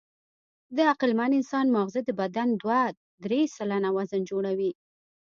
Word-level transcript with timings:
د 0.75 0.77
عقلمن 0.91 1.31
انسان 1.39 1.65
ماغزه 1.75 2.01
د 2.05 2.09
بدن 2.21 2.47
دوه 2.61 2.81
تر 2.91 2.95
درې 3.23 3.39
سلنه 3.55 3.89
وزن 3.97 4.21
جوړوي. 4.31 4.71